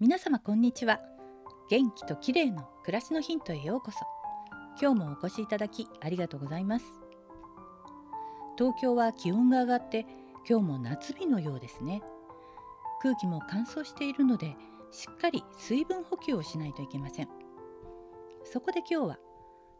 [0.00, 0.98] 皆様こんにちは。
[1.70, 3.98] 元気と綺麗の暮らしのヒントへようこそ。
[4.80, 6.84] 今日もお越しいただきありがとうございます。
[8.58, 10.04] 東京は気温が上がって
[10.50, 12.02] 今日も夏日のようですね。
[13.02, 14.56] 空気も乾燥しているので
[14.90, 17.28] しっかり水分補給をしないといけません。
[18.42, 19.18] そこで今日は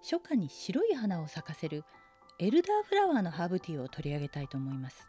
[0.01, 1.83] 初夏に白い花を咲かせる
[2.39, 5.09] エルダーフラワーのハーブティーを取り上げたいと思います。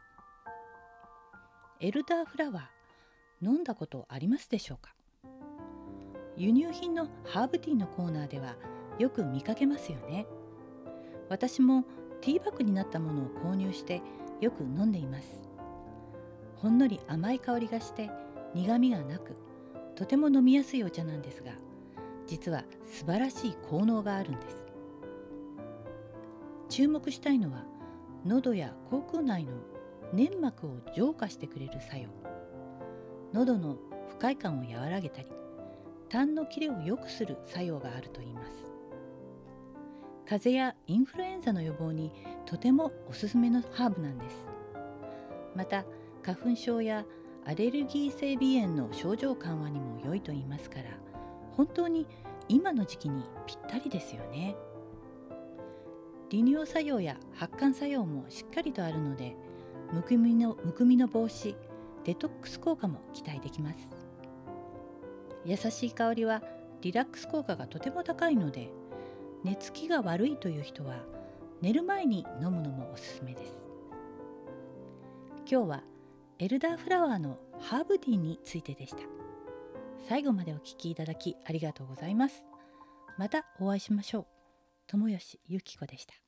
[1.80, 4.96] エルダーフラワー飲んだことありますでしょうか？
[6.38, 8.56] 輸入品のハーブティーのコーナーでは
[9.00, 10.28] よく見かけますよね。
[11.30, 11.84] 私も
[12.22, 14.02] ティーバッグになったものを購入して
[14.42, 15.42] よく飲んでいます。
[16.56, 18.10] ほんのり甘い香りがして
[18.54, 19.36] 苦みがなく
[19.96, 21.52] とても飲みやすいお茶なんですが
[22.26, 24.64] 実は素晴らしい効能があるんです。
[26.70, 27.64] 注目したいのは
[28.26, 29.54] 喉や口腔内の
[30.12, 32.10] 粘膜を浄化してくれる作用。
[33.34, 33.78] 喉の
[34.10, 35.28] 不快感を和らげたり
[36.10, 38.52] 痰の切れを良くする作用があるといいます。
[40.28, 42.12] 風邪やインフルエンザの予防に
[42.46, 44.48] とてもおすすめのハーブなんです。
[45.56, 45.86] また
[46.24, 47.06] 花粉症や
[47.46, 50.86] アレルギー性鼻炎の症状緩和にも良いと言いますから
[51.52, 52.08] 本当に
[52.50, 54.56] 今の時期にぴったりですよね。
[56.32, 59.36] 利尿作用や発汗作用もしっかりとあるので
[59.94, 61.56] むくみのむくみの防止
[62.04, 64.05] デトックス効果も期待できます。
[65.46, 66.42] 優しい香りは
[66.82, 68.72] リラックス効果がとても高いので
[69.44, 71.04] 寝つきが悪いという人は
[71.62, 73.60] 寝る前に飲むのもおすすめです。
[75.50, 75.84] 今日は
[76.40, 78.98] エルダーフラワーのハーブティーについてでした。
[80.10, 82.44] 最後までお聞きいただきありがとうございます。
[83.18, 84.26] またお会いしましょう。
[84.88, 86.25] 友吉ゆき子でした。